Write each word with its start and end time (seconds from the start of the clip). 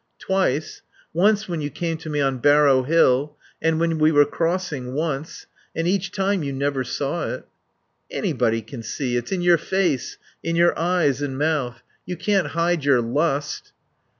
Twice. 0.17 0.81
Once 1.13 1.47
when 1.47 1.61
you 1.61 1.69
came 1.69 1.95
to 1.97 2.09
me 2.09 2.19
on 2.21 2.39
Barrow 2.39 2.81
Hill. 2.81 3.37
And 3.61 3.79
when 3.79 3.99
we 3.99 4.11
were 4.11 4.25
crossing; 4.25 4.95
once. 4.95 5.45
And 5.75 5.87
each 5.87 6.11
time 6.11 6.41
you 6.41 6.51
never 6.51 6.83
saw 6.83 7.29
it." 7.31 7.45
"Anybody 8.09 8.63
can 8.63 8.81
see. 8.81 9.15
It's 9.15 9.31
in 9.31 9.43
your 9.43 9.59
face. 9.59 10.17
In 10.41 10.55
your 10.55 10.75
eyes 10.75 11.21
and 11.21 11.37
mouth. 11.37 11.83
You 12.07 12.17
can't 12.17 12.47
hide 12.47 12.83
your 12.83 12.99
lust." 12.99 13.73